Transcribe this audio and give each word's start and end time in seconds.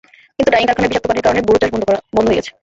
কিন্তু 0.39 0.51
ডাইং 0.51 0.65
কারখানার 0.67 0.89
বিষাক্ত 0.91 1.07
পানির 1.09 1.25
কারণে 1.25 1.41
বোরো 1.47 1.59
চাষ 1.61 1.69
বন্ধ 2.15 2.27
হয়ে 2.27 2.37
গেছে। 2.39 2.51